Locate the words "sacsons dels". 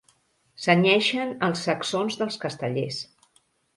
1.67-2.41